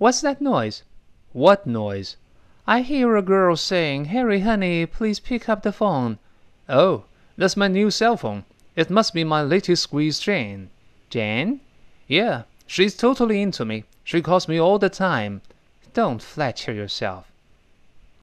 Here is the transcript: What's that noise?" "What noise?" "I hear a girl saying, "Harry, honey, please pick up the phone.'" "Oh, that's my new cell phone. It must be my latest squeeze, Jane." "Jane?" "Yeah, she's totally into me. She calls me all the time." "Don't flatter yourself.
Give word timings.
What's 0.00 0.22
that 0.22 0.40
noise?" 0.40 0.82
"What 1.34 1.66
noise?" 1.66 2.16
"I 2.66 2.80
hear 2.80 3.18
a 3.18 3.22
girl 3.22 3.54
saying, 3.54 4.06
"Harry, 4.06 4.40
honey, 4.40 4.86
please 4.86 5.20
pick 5.20 5.46
up 5.46 5.62
the 5.62 5.72
phone.'" 5.72 6.18
"Oh, 6.70 7.04
that's 7.36 7.54
my 7.54 7.68
new 7.68 7.90
cell 7.90 8.16
phone. 8.16 8.46
It 8.76 8.88
must 8.88 9.12
be 9.12 9.24
my 9.24 9.42
latest 9.42 9.82
squeeze, 9.82 10.18
Jane." 10.18 10.70
"Jane?" 11.10 11.60
"Yeah, 12.08 12.44
she's 12.66 12.96
totally 12.96 13.42
into 13.42 13.66
me. 13.66 13.84
She 14.02 14.22
calls 14.22 14.48
me 14.48 14.58
all 14.58 14.78
the 14.78 14.88
time." 14.88 15.42
"Don't 15.92 16.22
flatter 16.22 16.72
yourself. 16.72 17.29